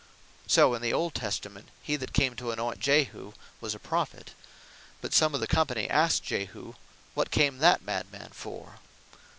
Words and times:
So 0.47 0.73
in 0.73 0.81
the 0.81 0.91
old 0.93 1.13
Testament 1.13 1.67
he 1.83 1.95
that 1.97 2.11
came 2.11 2.35
to 2.37 2.51
anoynt 2.51 2.79
Jehu, 2.79 3.05
(2 3.05 3.05
Kings 3.05 3.37
9.11.) 3.37 3.39
was 3.61 3.75
a 3.75 3.85
Prophet; 3.85 4.31
but 4.99 5.13
some 5.13 5.35
of 5.35 5.41
the 5.41 5.45
company 5.45 5.87
asked 5.87 6.23
Jehu, 6.23 6.73
"What 7.13 7.29
came 7.29 7.59
that 7.59 7.83
mad 7.83 8.11
man 8.11 8.31
for?" 8.33 8.79